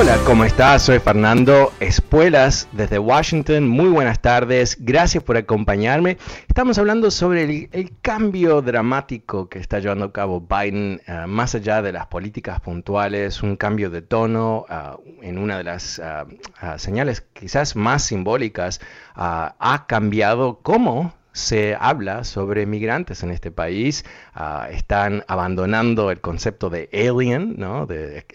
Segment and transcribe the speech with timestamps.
[0.00, 0.82] Hola, ¿cómo estás?
[0.82, 3.66] Soy Fernando Espuelas desde Washington.
[3.66, 4.76] Muy buenas tardes.
[4.78, 6.18] Gracias por acompañarme.
[6.46, 11.82] Estamos hablando sobre el, cambio dramático que está llevando a cabo Biden, uh, más allá
[11.82, 17.24] de las políticas puntuales, un cambio de tono uh, en una de las uh, señales
[17.32, 18.80] quizás más simbólicas.
[19.16, 24.04] ha cambiado cómo se habla sobre migrantes en este país.
[24.34, 27.86] Ah, están abandonando el concepto de alien, ¿no?
[27.86, 28.26] De,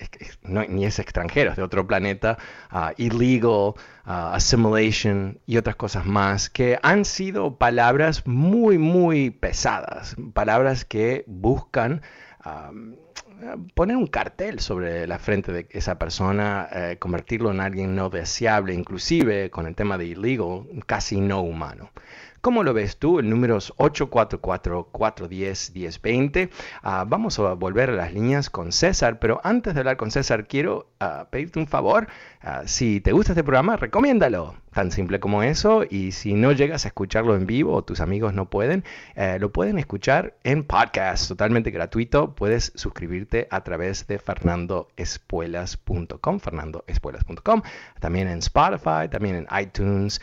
[0.44, 2.38] ni es extranjero, es de otro planeta,
[2.72, 3.74] uh, illegal,
[4.06, 11.24] ah, assimilation y otras cosas más, que han sido palabras muy, muy pesadas, palabras que
[11.28, 12.02] buscan
[13.74, 18.74] poner un cartel sobre la frente de esa persona, eh, convertirlo en alguien no deseable,
[18.74, 21.92] inclusive con el tema de illegal, casi no humano.
[22.44, 23.20] ¿Cómo lo ves tú?
[23.20, 26.50] El número es 844-410-1020.
[26.82, 30.46] Ah, vamos a volver a las líneas con César, pero antes de hablar con César,
[30.46, 32.08] quiero ah, pedirte un favor.
[32.42, 34.56] Ah, si te gusta este programa, recomiéndalo.
[34.74, 35.86] Tan simple como eso.
[35.90, 38.84] Y si no llegas a escucharlo en vivo o tus amigos no pueden,
[39.16, 42.36] eh, lo pueden escuchar en podcast, totalmente gratuito.
[42.36, 47.62] Puedes suscribirte a través de fernandoespuelas.com, fernandoespuelas.com,
[48.02, 50.20] también en Spotify, también en iTunes.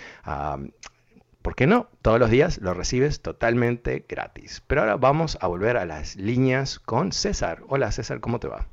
[1.42, 1.86] ¿Por qué no?
[2.02, 4.62] Todos los días lo recibes totalmente gratis.
[4.66, 7.60] Pero ahora vamos a volver a las líneas con César.
[7.68, 8.66] Hola César, ¿cómo te va?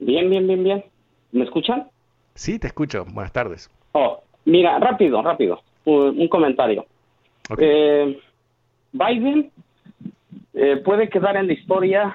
[0.00, 0.84] Bien, bien, bien, bien.
[1.30, 1.88] ¿Me escuchan?
[2.34, 3.04] Sí, te escucho.
[3.04, 3.70] Buenas tardes.
[3.92, 5.62] Oh, mira, rápido, rápido.
[5.84, 6.84] Un, comentario.
[7.58, 8.18] Eh,
[8.92, 9.52] Biden
[10.52, 12.14] eh, puede quedar en la historia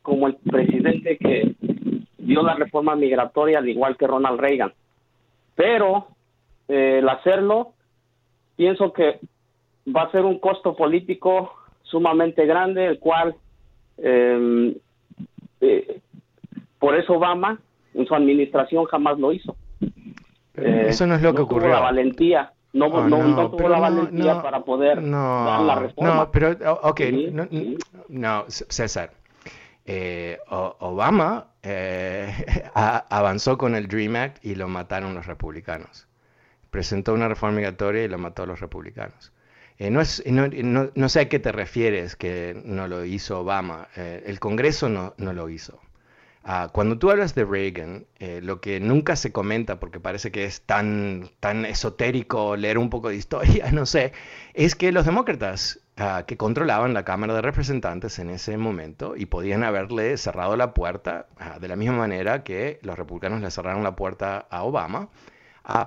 [0.00, 1.54] como el presidente que
[2.16, 4.72] dio la reforma migratoria al igual que Ronald Reagan.
[5.54, 6.08] Pero
[6.68, 7.74] eh, el hacerlo
[8.56, 9.20] pienso que
[9.94, 11.52] va a ser un costo político
[11.82, 13.36] sumamente grande, el cual
[13.98, 14.74] em,
[15.60, 16.00] eh,
[16.78, 17.60] por eso Obama
[17.94, 19.56] en su administración jamás lo hizo.
[20.54, 21.68] Eh, eso no es lo que ocurrió.
[21.68, 22.52] la valentía.
[22.72, 26.14] No, oh, no, tuvo la valentía para poder dar la reforma.
[26.14, 27.00] No, pero, ok,
[28.08, 29.12] no, César.
[29.86, 31.46] Eh, Obama
[32.74, 36.06] avanzó con el Dream Act y lo mataron los republicanos
[36.76, 39.32] presentó una reforma migratoria y la mató a los republicanos.
[39.78, 43.88] Eh, no, es, no, no, sé a qué te refieres que no lo hizo Obama.
[43.96, 45.80] Eh, el Congreso no, no lo hizo.
[46.44, 50.44] Ah, cuando tú hablas de Reagan, eh, lo que nunca se comenta, porque parece que
[50.44, 54.12] es tan, tan esotérico leer un poco de historia, no sé,
[54.52, 59.24] es que los demócratas ah, que controlaban la Cámara de Representantes en ese momento y
[59.24, 63.82] podían haberle cerrado la puerta ah, de la misma manera que los republicanos le cerraron
[63.82, 65.08] la puerta a Obama,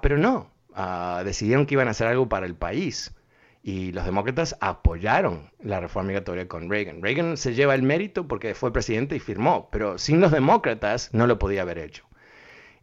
[0.01, 0.49] pero no,
[0.81, 3.13] Ah, decidieron que iban a hacer algo para el país.
[3.61, 7.01] Y los demócratas apoyaron la reforma migratoria con Reagan.
[7.01, 11.27] Reagan se lleva el mérito porque fue presidente y firmó, pero sin los demócratas no
[11.27, 12.05] lo podía haber hecho.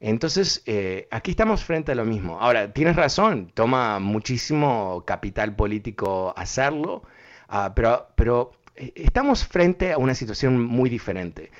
[0.00, 2.38] Entonces, eh, aquí estamos frente a lo mismo.
[2.38, 7.02] Ahora, tienes razón, toma muchísimo capital político hacerlo,
[7.48, 11.50] ah, pero, eh, estamos frente a una situación muy diferente.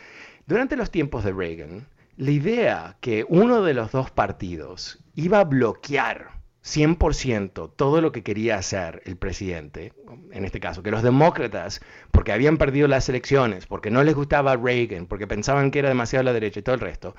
[0.46, 5.44] Durante los tiempos de Reagan, la idea que uno de los dos partidos iba a
[5.44, 9.92] bloquear 100% todo lo que quería hacer el presidente,
[10.32, 11.80] en este caso, que los demócratas,
[12.10, 16.24] porque habían perdido las elecciones, porque no les gustaba Reagan, porque pensaban que era demasiado
[16.24, 17.14] la derecha y todo el resto,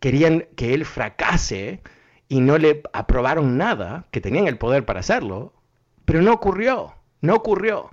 [0.00, 1.80] querían que él fracase
[2.28, 5.54] y no le aprobaron nada, que tenían el poder para hacerlo,
[6.04, 7.90] pero no ocurrió, no ocurrió.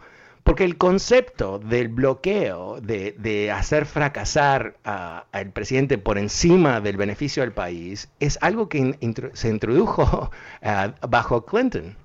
[0.48, 7.52] Porque el concepto del bloqueo, de, hacer fracasar al presidente por encima del beneficio del
[7.52, 8.98] país, es algo que
[9.34, 10.32] se introdujo
[11.10, 11.98] bajo Clinton,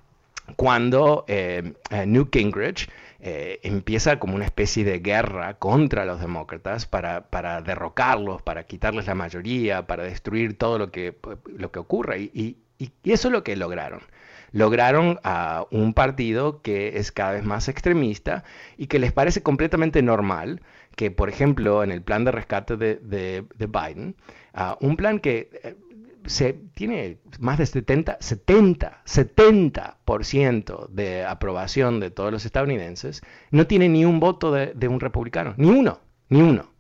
[0.57, 1.73] cuando eh,
[2.05, 2.91] Newt Gingrich
[3.21, 9.07] eh, empieza como una especie de guerra contra los demócratas para, para, derrocarlos, para quitarles
[9.07, 11.17] la mayoría, para destruir todo lo que,
[11.47, 12.17] lo que ocurra.
[12.17, 14.01] Y, y, eso es lo que lograron.
[14.53, 18.45] Lograron a un partido que es cada vez más extremista
[18.77, 20.61] y que les parece completamente normal
[20.95, 24.15] que, por ejemplo, en el plan de rescate de, de, Biden,
[24.81, 25.75] un plan que eh,
[26.27, 33.89] se tiene más de 70, 70, 70% de aprobación de todos los estadounidenses, no tiene
[33.89, 36.72] ni un voto de un republicano, ni uno, ni uno.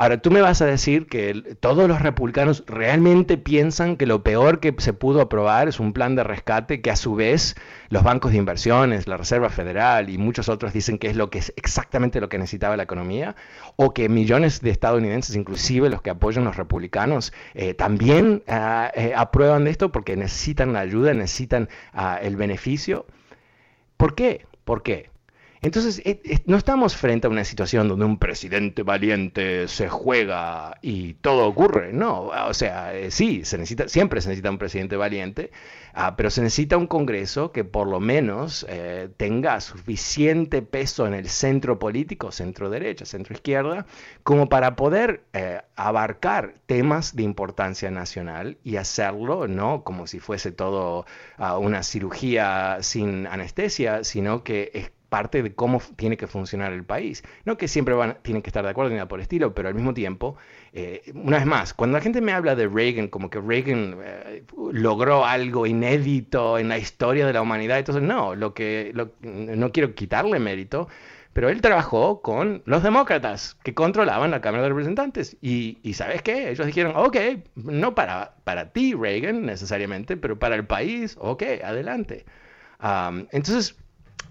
[0.00, 4.58] Ahora, tú me vas a decir que todos los republicanos realmente piensan que lo peor
[4.58, 7.54] que se pudo aprobar es un plan de rescate que a su vez
[7.90, 11.40] los bancos de inversiones, la Reserva Federal y muchos otros dicen que es lo que
[11.40, 13.36] es exactamente lo que necesitaba la economía,
[13.76, 19.12] o que millones de estadounidenses, inclusive los que apoyan los republicanos, eh, también ah, eh,
[19.14, 23.04] aprueban de esto porque necesitan la ayuda, necesitan ah, el beneficio.
[23.98, 24.46] ¿Por qué?
[24.64, 25.10] ¿Por qué?
[25.62, 30.78] Entonces, eh, eh, no estamos frente a una situación donde un presidente valiente se juega
[30.80, 34.96] y todo ocurre, no, o sea, eh, sí, se necesita, siempre se necesita un presidente
[34.96, 35.50] valiente,
[35.92, 38.66] ah, pero se necesita un Congreso que por lo menos
[39.16, 43.86] tenga suficiente peso en el centro político, centro derecha, centro izquierda,
[44.22, 45.24] como para poder
[45.76, 52.78] abarcar temas de importancia nacional y hacerlo no como si fuese todo ah, una cirugía
[52.80, 57.22] sin anestesia, sino que es parte de cómo tiene que funcionar el país.
[57.44, 59.68] No que siempre van, tienen que estar de acuerdo ni nada por el estilo, pero
[59.68, 60.36] al mismo tiempo,
[60.72, 64.44] eh, una vez más, cuando la gente me habla de Reagan, como que Reagan eh,
[64.72, 69.94] logró algo inédito en la historia de la humanidad, entonces no, lo que no quiero
[69.94, 70.88] quitarle mérito,
[71.32, 75.36] pero él trabajó con los demócratas que controlaban la Cámara de Representantes.
[75.40, 76.50] Y, ¿sabes qué?
[76.50, 77.16] Ellos dijeron, ok,
[77.54, 82.24] no para, para ti, Reagan, necesariamente, pero para el país, ok, adelante.
[83.32, 83.76] entonces,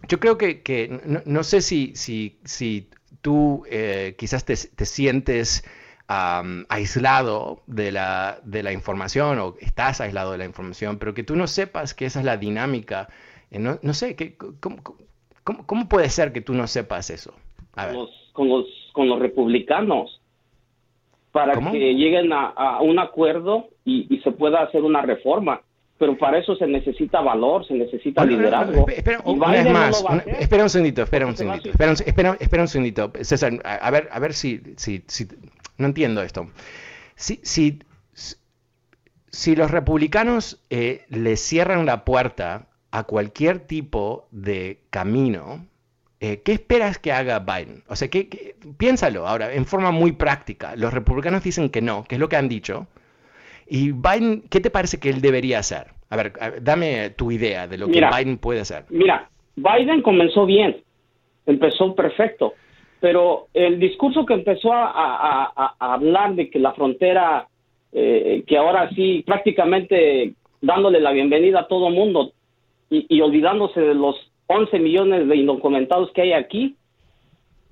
[0.08, 2.90] yo creo que, no, sé si, si, si
[3.22, 5.64] tú eh, quizás te, sientes
[6.08, 11.36] aislado de la, de la información o estás aislado de la información, pero que tú
[11.36, 13.10] no sepas que esa es la dinámica.
[13.52, 14.78] Eh, no, no, sé, que, ¿cómo,
[15.44, 17.34] cómo, puede ser que tú no sepas eso?
[18.34, 20.20] Con, los, con, los, republicanos,
[21.32, 25.62] para que lleguen a, un acuerdo y, y se pueda hacer una reforma
[26.00, 28.88] pero para eso se necesita valor, se necesita liderazgo.
[28.88, 30.04] espera, una vez más,
[30.40, 34.08] espera un segundito, espera un segundito, espera un, espera, espera un segundito, César, a, ver,
[34.10, 35.28] a ver si, si, si,
[35.78, 36.48] no entiendo esto.
[37.16, 37.80] Si, si,
[39.30, 45.66] si los republicanos eh, le cierran la puerta a cualquier tipo de camino,
[46.22, 47.84] eh, ¿qué esperas que haga Biden?
[47.88, 50.78] O sea, ¿qué, piénsalo ahora, en forma muy práctica.
[50.78, 52.88] Los republicanos dicen que no, que es lo que han dicho.
[53.70, 55.88] Y Biden, ¿qué te parece que él debería hacer?
[56.10, 58.86] A ver, dame tu idea de lo que Biden puede hacer.
[58.90, 60.78] Mira, Biden comenzó bien,
[61.46, 62.54] empezó perfecto,
[63.00, 67.48] pero el discurso que empezó a, hablar de que la frontera,
[67.92, 72.32] eh, que ahora sí, prácticamente dándole la bienvenida a todo mundo
[72.90, 74.16] y, y olvidándose de los
[74.48, 76.76] 11 millones de indocumentados que hay aquí,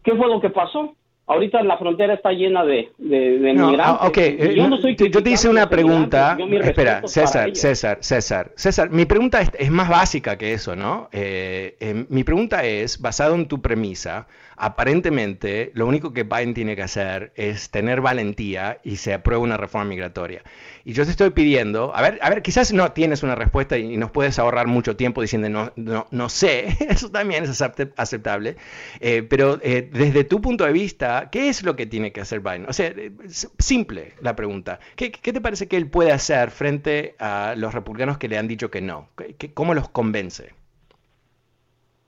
[0.04, 0.96] ¿qué fue lo que pasó?
[1.30, 3.98] Ahorita la frontera está llena de, de, no, migrantes.
[4.02, 4.56] Ah, okay.
[4.56, 6.38] yo, no yo, te hice una pregunta.
[6.64, 8.90] Espera, César, César, César, César.
[8.92, 11.10] Mi pregunta es, más básica que eso, ¿no?
[11.12, 16.76] Eh, eh, mi pregunta es, basado en tu premisa, aparentemente lo único que Biden tiene
[16.76, 20.42] que hacer es tener valentía y se aprueba una reforma migratoria.
[20.84, 23.98] Y yo te estoy pidiendo, a ver, a ver, quizás no tienes una respuesta y
[23.98, 28.58] nos puedes ahorrar mucho tiempo diciendo no, no, no sé, eso también es aceptable,
[29.00, 32.40] eh, pero eh, desde tu punto de vista, ¿qué es lo que tiene que hacer
[32.40, 32.66] Biden?
[32.68, 33.12] O sea, eh,
[33.60, 34.80] simple la pregunta.
[34.96, 38.48] ¿Qué, ¿Qué, te parece que él puede hacer frente a los republicanos que le han
[38.48, 39.10] dicho que no?
[39.54, 40.54] ¿Cómo los convence?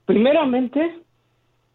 [0.06, 1.00] Primeramente,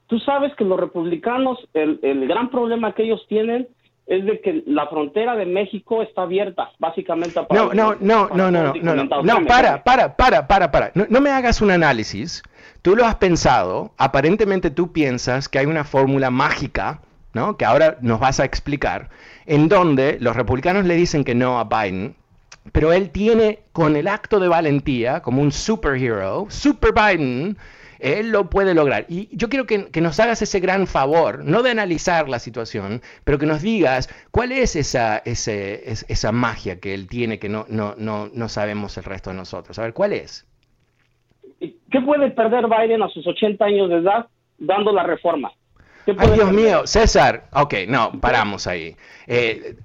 [0.08, 3.68] Tú sabes que los republicanos, el, gran problema que ellos tienen
[4.06, 7.42] es de que la frontera de México está abierta, básicamente.
[7.42, 10.92] Para no, no, no, no, no, no, no, no, para, para, para, para, para.
[10.94, 12.44] No, no me hagas un análisis.
[12.84, 13.94] Tú lo has pensado.
[13.98, 17.02] Aparentemente tú piensas que hay una fórmula mágica,
[17.34, 17.58] ¿no?
[17.58, 19.10] Que ahora nos vas a explicar,
[19.48, 22.16] en donde los republicanos le dicen que no a Biden,
[22.72, 27.58] pero él tiene con el acto de valentía, como un superhero, Super Biden,
[28.00, 29.06] él lo puede lograr.
[29.10, 33.38] Y yo quiero que, nos hagas ese gran favor, no de analizar la situación, pero
[33.38, 38.30] que nos digas cuál es esa, esa magia que él tiene que no, no, no,
[38.34, 39.80] no sabemos el resto de nosotros.
[39.80, 40.48] A ver, ¿cuál es?
[41.60, 45.52] ¿Qué puede perder Biden a sus 80 años de edad dando la reforma?
[46.18, 48.96] Ay, Dios mío, César, ok, no, paramos ahí.
[49.26, 49.76] Eh,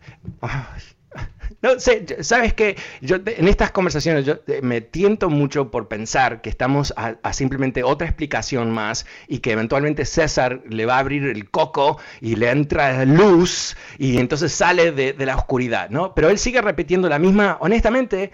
[1.63, 6.51] No sé, sabes que yo en estas conversaciones yo me tiento mucho por pensar que
[6.51, 11.51] estamos a, simplemente otra explicación más y que eventualmente César le va a abrir el
[11.51, 16.15] coco y le entra luz y entonces sale de, de la oscuridad, ¿no?
[16.15, 18.33] Pero él sigue repitiendo la misma, honestamente,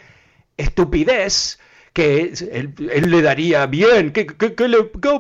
[0.57, 1.59] estupidez
[1.97, 4.27] que él, le daría bien, que,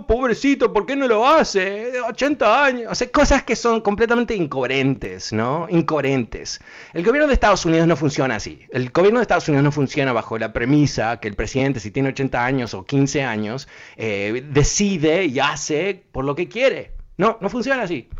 [0.06, 1.98] pobrecito, ¿por qué no lo hace?
[2.06, 5.68] 80 años, o sea, cosas que son completamente incoherentes, ¿no?
[5.70, 6.60] Incoherentes.
[6.92, 8.60] El gobierno de Estados Unidos no funciona así.
[8.68, 12.10] El gobierno de Estados Unidos no funciona bajo la premisa que el presidente, si tiene
[12.10, 16.92] 80 años o 15 años, eh, decide y hace por lo que quiere.
[17.16, 18.10] No, no funciona así.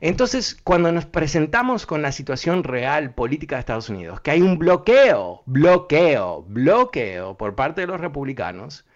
[0.00, 4.58] Entonces, cuando nos presentamos con la situación real política de Estados Unidos, que hay un
[4.58, 8.86] bloqueo, bloqueo, bloqueo por parte de los republicanos,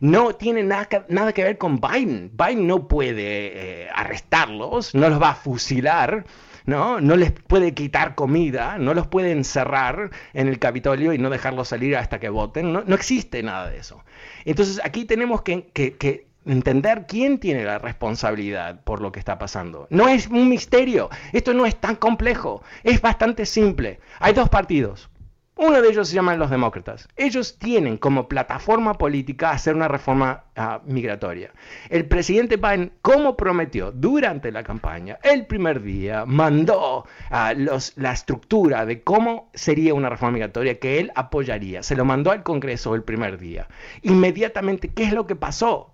[0.00, 2.32] no tiene nada que, nada que ver con Biden.
[2.34, 6.24] Biden no puede eh, arrestarlos, no los va a fusilar.
[6.66, 6.98] ¿no?
[6.98, 11.68] No les puede quitar comida, no los puede encerrar en el Capitolio y no dejarlos
[11.68, 12.72] salir hasta que voten.
[12.72, 14.02] No, no existe nada de eso.
[14.46, 19.86] Entonces aquí tenemos que, que entender quién tiene la responsabilidad por lo que está pasando.
[19.90, 24.00] No es un misterio, esto no es tan complejo, es bastante simple.
[24.20, 25.10] Hay dos partidos.
[25.56, 27.08] Uno de ellos se llaman los demócratas.
[27.16, 31.52] Ellos tienen como plataforma política hacer una reforma ah, migratoria.
[31.90, 38.10] El presidente Biden, como prometió durante la campaña, el primer día mandó a los, la
[38.10, 41.84] estructura de cómo sería una reforma migratoria que él apoyaría.
[41.84, 43.68] Se lo mandó al Congreso el primer día.
[44.02, 45.93] Inmediatamente, ¿qué es lo que pasó?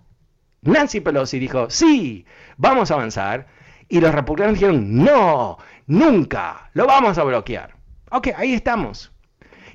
[0.62, 2.26] Nancy Pelosi dijo, sí,
[2.56, 3.46] vamos a avanzar.
[3.88, 7.74] Y los republicanos dijeron, no, nunca, lo vamos a bloquear.
[8.10, 9.12] Ok, ahí estamos.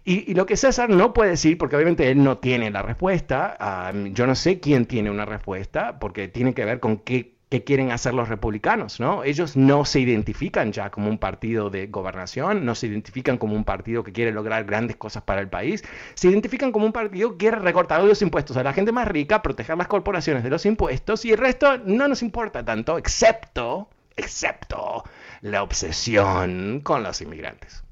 [0.03, 3.91] Y, lo que César no puede decir, porque obviamente él no tiene la respuesta, ah,
[4.11, 7.91] yo no sé quién tiene una respuesta, porque tiene que ver con qué que quieren
[7.91, 9.23] hacer los republicanos, ¿no?
[9.23, 13.63] Ellos no se identifican ya como un partido de gobernación, no se identifican como un
[13.63, 15.83] partido que quiere lograr grandes cosas para el país,
[16.15, 19.43] se identifican como un partido que quiere recortar los impuestos a la gente más rica,
[19.43, 25.03] proteger las corporaciones de los impuestos y el resto no nos importa tanto, excepto, excepto
[25.41, 27.83] la obsesión con los inmigrantes.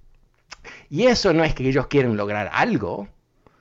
[0.90, 3.08] Y eso no es que ellos quieren lograr algo,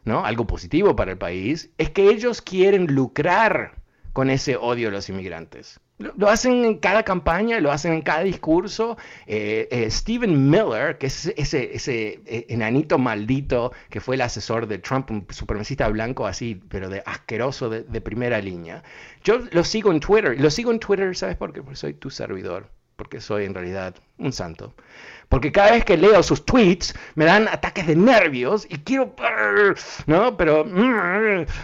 [0.04, 0.24] ¿no?
[0.24, 3.81] Algo positivo para el país, es que ellos quieren lucrar
[4.12, 5.80] con ese odio a los inmigrantes.
[5.98, 8.96] Lo, hacen en cada campaña, lo hacen en cada discurso.
[9.26, 14.66] Eh, eh, Stephen Miller, que es ese, ese eh, enanito maldito que fue el asesor
[14.66, 18.82] de Trump, un supremacista blanco así, pero de asqueroso de, de primera línea.
[19.22, 20.40] Yo lo sigo en Twitter.
[20.40, 21.62] Lo sigo en Twitter, ¿sabes por qué?
[21.62, 22.68] Porque soy tu servidor.
[22.96, 24.74] Porque soy en realidad un santo.
[25.32, 29.14] Porque cada vez que leo sus tweets me dan ataques de nervios y quiero...
[30.06, 30.36] ¿No?
[30.36, 30.66] Pero...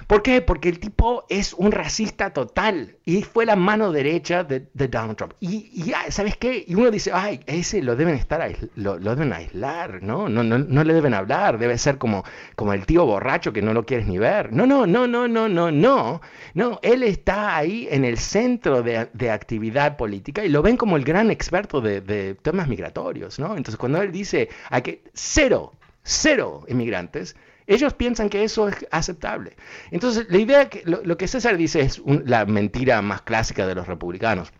[0.06, 0.40] ¿Por qué?
[0.40, 5.34] Porque el tipo es un racista total y fue la mano derecha de, Donald Trump.
[5.40, 6.64] Y, ¿sabes qué?
[6.66, 8.40] Y uno dice, ay, ese lo deben estar,
[8.74, 10.30] lo, deben aislar, ¿no?
[10.30, 10.58] No, ¿no?
[10.58, 12.24] no le deben hablar, debe ser como,
[12.56, 14.50] como el tío borracho que no lo quieres ni ver.
[14.50, 16.22] No, no, no, no, no, no, no.
[16.54, 21.04] No, él está ahí en el centro de, actividad política y lo ven como el
[21.04, 23.56] gran experto de, de migratorios, ¿no?
[23.56, 27.36] Entonces, cuando él dice hay que cero, cero inmigrantes,
[27.66, 29.54] ellos piensan que eso es aceptable.
[29.90, 33.86] Entonces, la idea que lo, que César dice es la mentira más clásica de los
[33.86, 34.52] republicanos.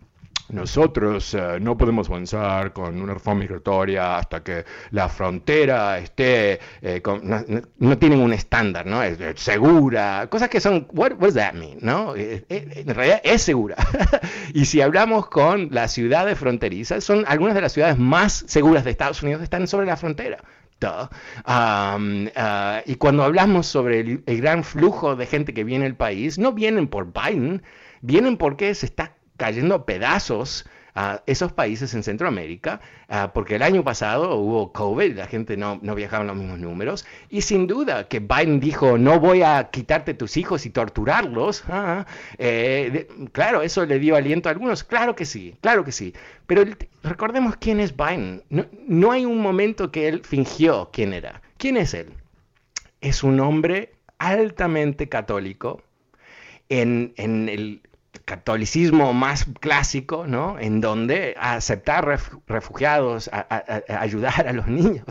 [0.50, 7.02] Nosotros eh, no podemos avanzar con una reforma migratoria hasta que la frontera esté, eh,
[7.78, 9.02] no, tienen un estándar, ¿no?
[9.02, 12.16] Es, segura, cosas que son, what, what does that mean, ¿no?
[12.16, 13.76] Eh, en realidad es segura.
[14.54, 18.90] y si hablamos con las ciudades fronterizas, son algunas de las ciudades más seguras de
[18.90, 20.38] Estados Unidos están sobre la frontera.
[20.80, 25.96] Um, uh, y cuando hablamos sobre el, el gran flujo de gente que viene al
[25.96, 27.62] país, no vienen por Biden,
[28.00, 32.80] vienen porque se está cayendo pedazos a esos países en Centroamérica,
[33.32, 37.06] porque el año pasado hubo COVID, la gente no, no viajaba en los mismos números,
[37.30, 42.04] y sin duda que Biden dijo, no voy a quitarte tus hijos y torturarlos, ah,
[42.38, 46.14] eh, claro, eso le dio aliento a algunos, claro que sí, claro que sí,
[46.48, 46.64] pero
[47.04, 51.76] recordemos quién es Biden, no, no hay un momento que él fingió quién era, ¿quién
[51.76, 52.08] es él?
[53.00, 55.80] Es un hombre altamente católico,
[56.68, 57.80] en, en, el,
[58.24, 60.58] catolicismo más clásico, ¿no?
[60.58, 62.06] En donde aceptar
[62.46, 63.30] refugiados,
[63.88, 65.04] ayudar a los niños.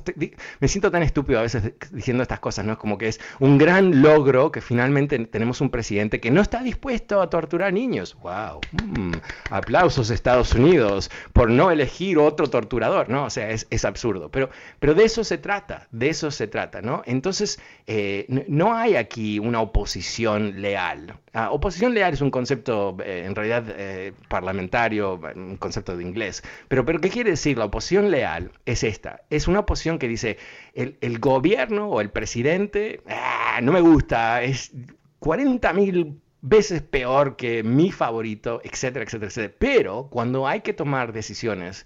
[0.60, 2.78] Me siento tan estúpido a veces diciendo estas cosas, ¿no?
[2.78, 7.22] Como que es un gran logro que finalmente tenemos un presidente que no está dispuesto
[7.22, 8.16] a torturar niños.
[8.22, 8.62] ¡Wow!
[8.72, 9.14] Mm,
[9.50, 13.26] aplausos Estados Unidos por no elegir otro torturador, ¿no?
[13.26, 14.30] O sea, es, absurdo.
[14.30, 14.50] Pero,
[14.80, 17.04] pero de eso se trata, de eso se trata, ¿no?
[17.06, 21.18] Entonces, eh, no hay aquí una oposición leal.
[21.34, 26.44] Ah, oposición leal es un concepto eh, en realidad eh, parlamentario, un concepto de inglés.
[26.68, 27.58] Pero, pero ¿qué quiere decir?
[27.58, 29.22] La oposición leal es esta.
[29.30, 30.38] Es una oposición que dice,
[30.74, 34.72] el, gobierno o el presidente, ah, no me gusta, es
[35.20, 39.56] 40 mil veces peor que mi favorito, etcétera, etcétera, etcétera.
[39.60, 41.86] Pero cuando hay que tomar decisiones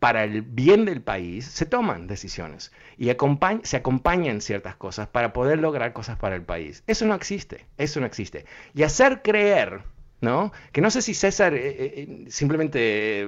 [0.00, 3.12] para el bien del país, se toman decisiones y
[3.62, 6.82] se acompañan ciertas cosas para poder lograr cosas para el país.
[6.86, 8.46] Eso no existe, eso no existe.
[8.74, 9.82] Y hacer creer,
[10.20, 10.52] ¿no?
[10.72, 13.26] Que no sé si César eh, eh, eh, simplemente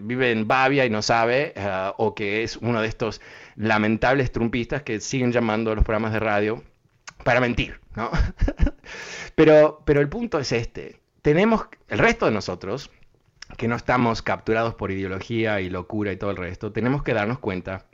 [0.00, 1.54] vive en Bavia y no sabe,
[1.96, 3.20] o que es uno de estos
[3.56, 6.62] lamentables trumpistas que siguen llamando a los programas de radio
[7.24, 8.10] para mentir, ¿no?
[9.34, 11.00] pero, pero el punto es este.
[11.22, 12.90] Tenemos, el resto de nosotros,
[13.56, 17.38] que no estamos capturados por ideología y locura y todo el resto, tenemos que darnos
[17.38, 17.86] cuenta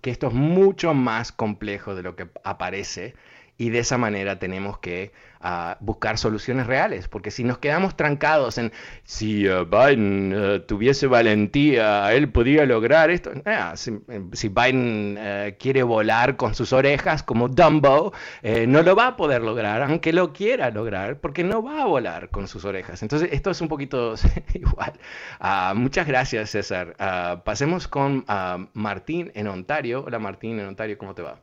[0.00, 3.14] que esto es mucho más complejo de lo que aparece
[3.62, 8.58] y de esa manera tenemos que ah, buscar soluciones reales, porque si nos quedamos trancados
[8.58, 8.72] en
[9.04, 15.16] si uh, Biden uh, tuviese valentía, él podría lograr esto, ah, si, Biden
[15.60, 20.12] quiere volar con sus orejas como Dumbo, eh, no lo va a poder lograr, aunque
[20.12, 23.00] lo quiera lograr, porque no va a volar con sus orejas.
[23.02, 24.14] Entonces, esto es un poquito
[24.54, 24.94] igual.
[25.38, 26.96] Ah, muchas gracias, César.
[27.44, 28.24] pasemos con
[28.72, 30.02] Martín en Ontario.
[30.04, 31.38] Hola Martín en Ontario, ¿cómo te va?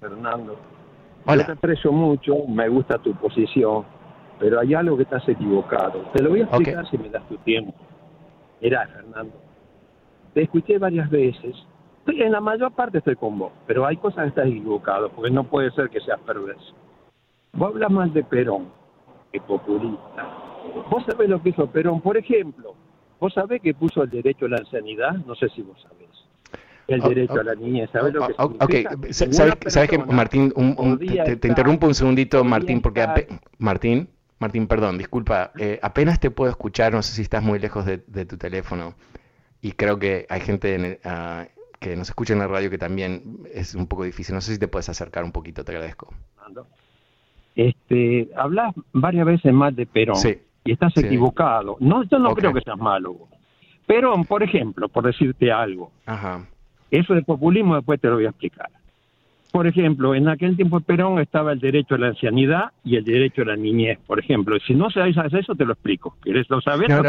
[0.00, 0.56] Fernando.
[1.26, 1.42] Hola.
[1.42, 3.84] Yo te aprecio mucho, me gusta tu posición,
[4.38, 6.00] pero hay algo que estás equivocado.
[6.14, 7.74] Te lo voy a explicar si me das tu tiempo.
[8.60, 9.34] Mira, Fernando,
[10.34, 11.56] te escuché varias veces.
[12.06, 15.44] En la mayor parte estoy con vos, pero hay cosas que estás equivocado, porque no
[15.44, 16.74] puede ser que seas perverso.
[17.52, 18.68] Vos hablas más de Perón
[19.30, 20.26] que populista.
[20.90, 22.74] Vos sabés lo que hizo Perón, por ejemplo.
[23.20, 25.99] Vos sabés que puso el derecho a la sanidad, no sé si vos sabés
[26.94, 27.90] el derecho a la niñez.
[27.92, 28.94] ¿Sabes lo que significa?
[28.94, 30.52] Ok, ¿sabes, que Martín,
[31.40, 33.06] te, interrumpo un segundito, Martín, porque
[33.58, 37.84] Martín, Martín, perdón, disculpa, eh, apenas te puedo escuchar, no sé si estás muy lejos
[37.84, 38.94] de, tu teléfono
[39.60, 41.46] y creo que hay gente ah,
[41.78, 44.34] que nos escucha en la radio que también es un poco difícil.
[44.34, 46.12] No sé si te puedes acercar un poquito, te agradezco.
[47.56, 50.16] Este, hablas varias veces más de Perón
[50.64, 51.76] y estás equivocado.
[51.80, 53.28] No, yo no creo que seas malo.
[53.86, 56.46] Perón, por ejemplo, por decirte algo, Ajá.
[56.90, 58.68] Eso de populismo después te lo voy a explicar.
[59.52, 63.04] Por ejemplo, en aquel tiempo de Perón estaba el derecho a la ancianidad y el
[63.04, 64.56] derecho a la niñez, por ejemplo.
[64.64, 66.16] Si no sabes eso, te lo explico.
[66.20, 66.88] ¿Quieres lo saber?
[66.88, 67.02] No,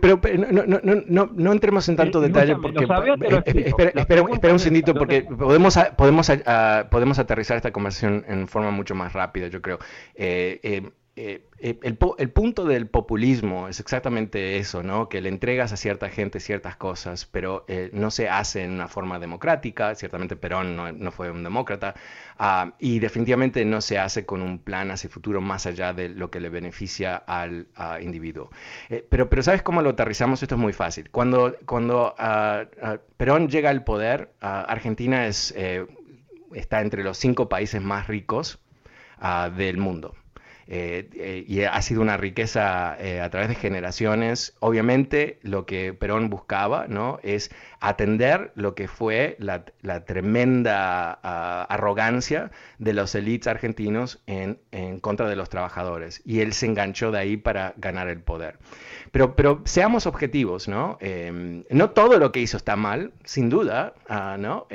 [0.00, 0.20] pero,
[0.52, 2.86] no, no, no, entremos en tanto detalle porque...
[3.96, 6.30] espera, un segundito porque podemos, podemos,
[6.88, 9.78] podemos aterrizar esta conversación en forma mucho más rápida, yo creo.
[11.20, 15.08] Eh, eh, el, punto del populismo es exactamente eso, ¿no?
[15.08, 18.86] Que le entregas a cierta gente ciertas cosas, pero eh, no se hace en una
[18.86, 19.96] forma democrática.
[19.96, 21.96] Ciertamente Perón no, fue un demócrata.
[22.38, 26.08] Ah, y definitivamente no se hace con un plan hacia el futuro más allá de
[26.08, 27.66] lo que le beneficia al
[28.00, 28.50] individuo.
[29.10, 30.40] pero, ¿sabes cómo lo aterrizamos?
[30.40, 31.10] Esto es muy fácil.
[31.10, 35.52] Cuando, cuando ah, ah, Perón llega al poder, Argentina es,
[36.54, 38.60] está entre los cinco países más ricos
[39.56, 40.14] del mundo.
[40.70, 44.54] Eh, y ha sido una riqueza eh, a través de generaciones.
[44.60, 47.18] Obviamente lo que Perón buscaba ¿no?
[47.22, 47.50] es
[47.80, 49.64] atender lo que fue la,
[50.04, 54.58] tremenda ah, arrogancia de los elites argentinos en,
[55.00, 56.22] contra de los trabajadores.
[56.24, 58.58] Y él se enganchó de ahí para ganar el poder.
[59.12, 60.98] Pero, pero seamos objetivos, ¿no?
[61.00, 64.66] Em, no todo lo que hizo está mal, sin duda, ah, ¿no?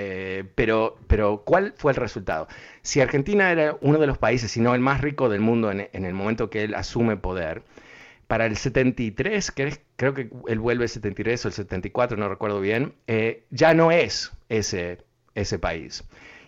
[0.56, 2.48] pero, pero ¿cuál fue el resultado?
[2.82, 5.88] Si Argentina era uno de los países, si no el más rico del mundo en,
[5.94, 7.63] el momento que él asume poder,
[8.34, 12.60] para el 73, que creo que él vuelve el 73 o el 74, no recuerdo
[12.62, 14.98] bien, eh, ya no es ese,
[15.60, 16.04] país.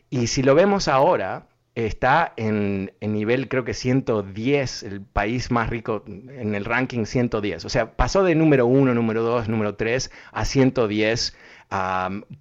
[0.10, 1.46] Y si lo vemos ahora,
[1.76, 7.66] está en, en, nivel creo que 110, el país más rico en el ranking 110.
[7.66, 11.36] O sea, pasó de número 1, número 2, número 3 a 110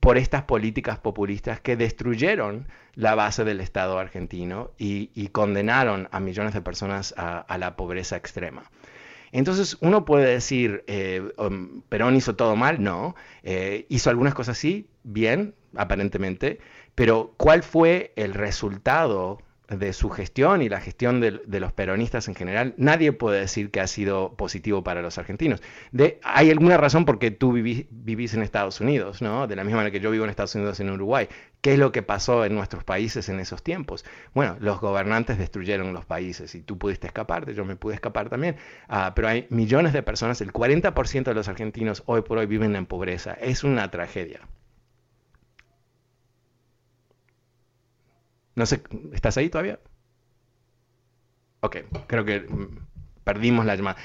[0.00, 6.54] por estas políticas populistas que destruyeron la base del Estado argentino y, condenaron a millones
[6.54, 8.70] de personas a, la pobreza extrema.
[9.34, 14.56] Entonces uno puede decir, eh, um, Perón hizo todo mal, no, eh, hizo algunas cosas
[14.56, 16.60] sí, bien, aparentemente,
[16.94, 19.38] pero ¿cuál fue el resultado
[19.78, 23.80] de su gestión y la gestión de, los peronistas en general, nadie puede decir que
[23.80, 25.62] ha sido positivo para los argentinos.
[26.22, 29.46] Hay alguna razón por qué tú vivís en Estados Unidos, ¿no?
[29.46, 31.28] De la misma manera que yo vivo en Estados Unidos en Uruguay.
[31.60, 34.04] ¿Qué es lo que pasó en nuestros países en esos tiempos?
[34.34, 38.56] Bueno, los gobernantes destruyeron los países y tú pudiste escaparte, yo me pude escapar también.
[38.88, 42.76] Ah, pero hay millones de personas, el 40% de los argentinos hoy por hoy viven
[42.76, 43.32] en pobreza.
[43.34, 44.40] Es una tragedia.
[48.54, 49.80] No sé, ¿estás ahí todavía?
[51.60, 52.46] Ok, creo que
[53.24, 53.96] perdimos la llamada.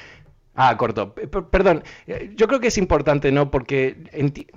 [0.61, 1.13] Ah, corto.
[1.13, 3.49] Perdón, eh, yo creo que es importante, ¿no?
[3.49, 3.95] Porque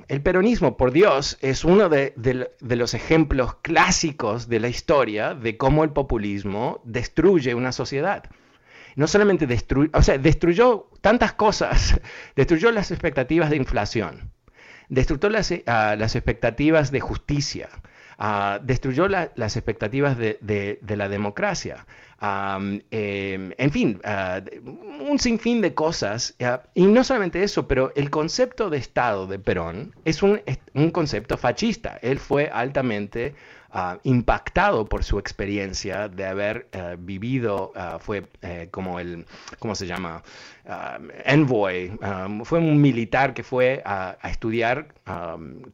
[0.08, 2.12] el peronismo, por Dios, es uno de,
[2.60, 8.24] los ejemplos clásicos de la historia de cómo el populismo destruye una sociedad.
[8.96, 12.00] No solamente destruyó, o sea, destruyó tantas cosas,
[12.36, 14.32] destruyó las expectativas de inflación,
[14.88, 17.68] destruyó las, ah, expectativas de justicia,
[18.18, 21.86] ah, destruyó las expectativas de la democracia,
[22.24, 24.40] Em, en fin, ah,
[25.00, 26.36] un sinfín de cosas.
[26.74, 30.40] y no solamente eso, pero el concepto de Estado de Perón es un,
[30.74, 31.98] un concepto fascista.
[32.00, 33.34] Él fue altamente
[34.02, 39.24] Impactado por su experiencia de haber eh, vivido, ah, fue eh, como el,
[39.58, 40.22] ¿cómo se llama?
[40.66, 41.98] Ah, envoy,
[42.44, 44.88] fue un militar que fue a, estudiar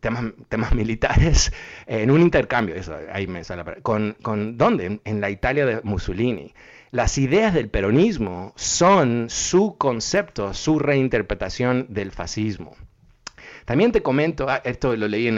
[0.01, 1.53] temas, temas militares
[1.87, 5.01] en un intercambio, eso, ahí me sale, con, con ¿dónde?
[5.05, 6.55] En la Italia de Mussolini.
[6.91, 12.77] Las ideas del peronismo son su concepto, su reinterpretación del fascismo.
[13.69, 15.37] También te comento, ah, esto lo leí en,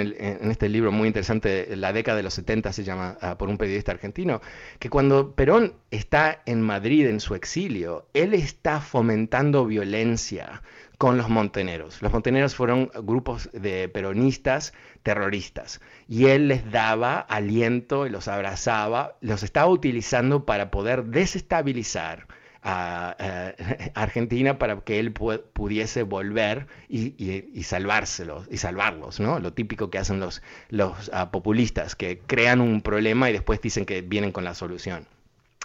[0.52, 3.90] este libro muy interesante, La década de los 70 se llama, ah, por un periodista
[3.90, 4.40] argentino,
[4.78, 10.62] que cuando Perón está en Madrid en su exilio, él está fomentando violencia
[10.96, 12.00] con los monteneros.
[12.02, 19.16] Los monteneros fueron grupos de peronistas terroristas y él les daba aliento y los abrazaba,
[19.20, 22.28] los estaba utilizando para poder desestabilizar
[22.62, 23.54] a,
[23.94, 29.38] Argentina para que él pudiese volver y, salvárselos y salvarlos, ¿no?
[29.38, 33.86] Lo típico que hacen los, los ah, populistas, que crean un problema y después dicen
[33.86, 35.06] que vienen con la solución.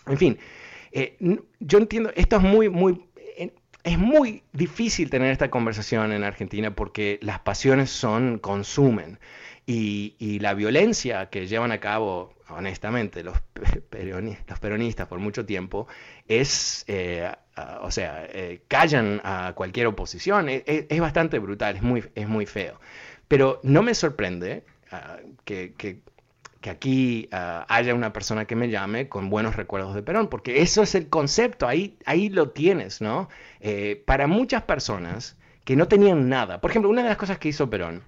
[0.07, 0.39] En fin,
[0.91, 1.17] eh,
[1.59, 3.03] yo entiendo, esto es muy, muy,
[3.85, 9.19] es muy difícil tener esta conversación en Argentina porque las pasiones son, consumen.
[9.67, 13.37] Y, la violencia que llevan a cabo honestamente, los,
[13.89, 15.87] peronistas por mucho tiempo
[16.27, 17.31] es, eh,
[17.81, 20.49] o sea, eh, callan a cualquier oposición.
[20.49, 22.79] E, e, es, bastante brutal, es muy, es muy feo.
[23.27, 26.01] Pero no me sorprende ah, que,
[26.69, 30.83] aquí ah, haya una persona que me llame con buenos recuerdos de Perón, porque eso
[30.83, 33.29] es el concepto, ahí, ahí lo tienes, ¿no?
[33.59, 37.49] Eh, para muchas personas que no tenían nada, por ejemplo, una de las cosas que
[37.49, 38.03] hizo Perón,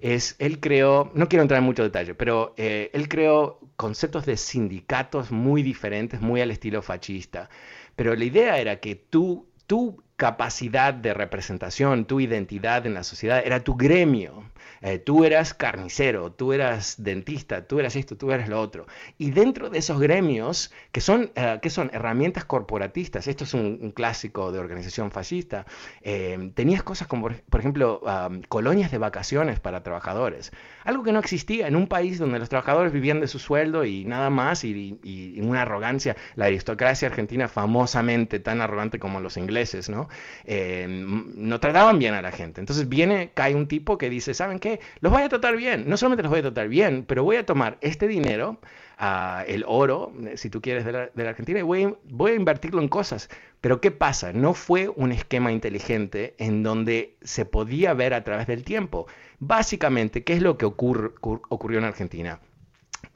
[0.00, 5.30] es, él creó, no quiero entrar en mucho detalle, pero él creó conceptos de sindicatos
[5.30, 7.48] muy diferentes, muy al estilo fascista.
[7.94, 13.42] Pero la idea era que tú, tu capacidad de representación, tu identidad en la sociedad
[13.44, 14.44] era tu gremio.
[14.80, 18.86] Eh, tú eras carnicero, tú eras dentista, tú eras esto, tú eras lo otro.
[19.16, 23.92] Y dentro de esos gremios, que son, eh, que son herramientas corporatistas, esto es un,
[23.92, 25.66] clásico de organización fascista,
[26.02, 28.00] eh, tenías cosas como, por ejemplo,
[28.48, 30.52] colonias de vacaciones para trabajadores.
[30.84, 34.04] Algo que no existía en un país donde los trabajadores vivían de su sueldo y
[34.04, 39.88] nada más, y, y una arrogancia, la aristocracia argentina famosamente tan arrogante como los ingleses,
[39.88, 40.08] ¿no?
[40.46, 42.60] No trataban bien a la gente.
[42.60, 44.80] Entonces viene, cae un tipo que dice, ¿saben qué?
[45.00, 47.46] Los voy a tratar bien, no solamente los voy a tratar bien, pero voy a
[47.46, 48.58] tomar este dinero,
[49.00, 53.28] uh, el oro, si tú quieres, de la, Argentina, y voy a invertirlo en cosas.
[53.60, 54.32] Pero ¿qué pasa?
[54.32, 59.06] No fue un esquema inteligente en donde se podía ver a través del tiempo.
[59.38, 62.40] Básicamente, ¿qué es lo que ocurrió en Argentina?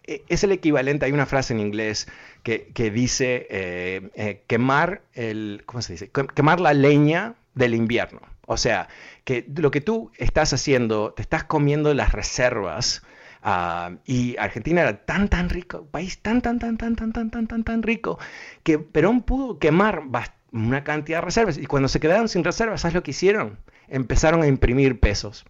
[0.07, 2.09] E, es el equivalente, hay una frase en inglés
[2.42, 6.11] que, que dice eh, eh, quemar el, ¿cómo se dice?
[6.35, 8.21] Quemar la leña del invierno.
[8.47, 8.88] O sea,
[9.25, 13.03] que lo que tú estás haciendo, te estás comiendo las reservas.
[13.45, 17.47] Uh, y Argentina era tan, tan rico, país tan, tan, tan, tan, tan, tan, tan,
[17.47, 18.19] tan, tan rico,
[18.64, 20.03] que Perón pudo quemar
[20.51, 21.59] una cantidad de reservas.
[21.59, 23.59] Y cuando se quedaron sin reservas, ¿sabes lo que hicieron?
[23.88, 25.45] Empezaron a imprimir pesos.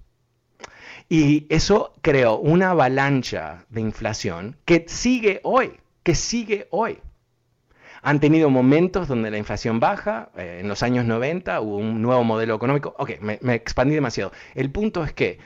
[1.08, 6.98] Y eso creó una avalancha de inflación que sigue hoy, que sigue hoy
[8.06, 12.22] han tenido momentos donde la inflación baja, eh, en los años 90 hubo un nuevo
[12.22, 14.30] modelo económico, ok, me, expandí demasiado.
[14.54, 15.40] El punto es que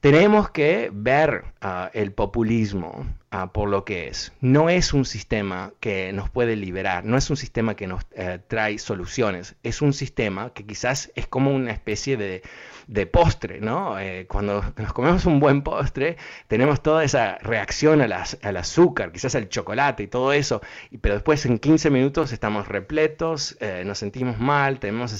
[0.00, 4.32] tenemos que ver ah, el populismo ah, por lo que es.
[4.40, 8.38] No es un sistema que nos puede liberar, no es un sistema que nos eh,
[8.46, 12.42] trae soluciones, es un sistema que quizás es como una especie de
[12.90, 14.00] de postre, ¿no?
[14.00, 16.16] Eh, cuando nos comemos un buen postre,
[16.48, 18.12] tenemos toda esa reacción al,
[18.56, 20.60] azúcar, quizás al chocolate y todo eso,
[21.00, 25.12] pero después en 15 minutos estamos repletos, eh, nos sentimos mal, tenemos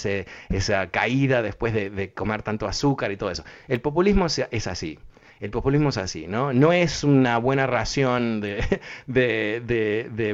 [0.49, 3.45] esa caída después de, comer tanto azúcar y todo eso.
[3.69, 4.99] El populismo es, así.
[5.41, 6.53] El populismo es así, ¿no?
[6.53, 8.79] No es una buena ración de,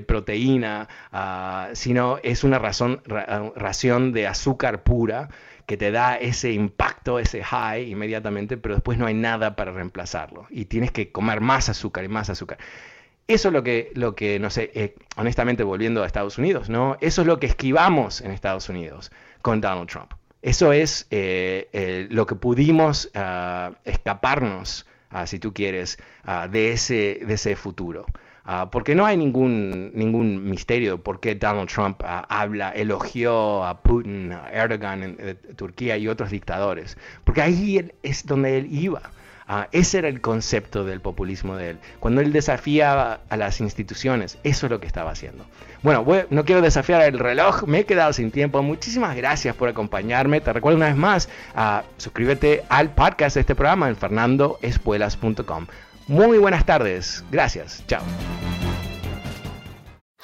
[0.07, 5.29] proteína, ah, sino es una razón, ración de azúcar pura
[5.67, 10.47] que te da ese impacto, ese high inmediatamente, pero después no hay nada para reemplazarlo.
[10.51, 12.59] Y tienes que comer más azúcar y más azúcar.
[13.29, 16.97] Eso es lo que, lo que no sé, eh, honestamente volviendo a Estados Unidos, ¿no?
[17.01, 20.13] Eso es lo que esquivamos en Estados Unidos con Donald Trump.
[20.43, 27.21] Eso es eh, lo que pudimos ah, escaparnos, ah, si tú quieres, ah, de, ese,
[27.27, 28.07] de ese futuro.
[28.71, 34.51] porque no hay ningún, ningún misterio por qué Donald Trump habla, elogió a Putin, a
[34.53, 36.97] Erdogan en, en, Turquía y otros dictadores.
[37.25, 39.03] Porque ahí es donde él iba.
[39.49, 41.79] Ah, ese era el concepto del populismo de él.
[42.01, 45.47] Cuando él desafiaba a las instituciones, eso es lo que estaba haciendo.
[45.83, 48.61] Bueno, no quiero desafiar el reloj, me he quedado sin tiempo.
[48.63, 50.41] Muchísimas gracias por acompañarme.
[50.41, 55.67] Te recuerdo una vez más, a suscríbete al podcast de este programa en fernandoespuelas.com.
[56.09, 57.25] Muy buenas tardes.
[57.31, 57.85] Gracias.
[57.87, 58.03] Chao.